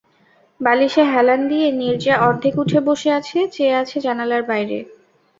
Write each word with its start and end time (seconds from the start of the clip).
বালিশে 0.59 1.03
হেলান 1.13 1.41
দিয়ে 1.49 1.67
নীরজা 1.79 2.15
অর্ধেক 2.27 2.55
উঠে 2.57 2.79
বসে 2.87 3.09
আছে, 3.19 3.37
চেয়ে 3.47 3.75
আছে 3.81 3.97
জানালার 4.05 4.43
বাইরে। 4.49 4.77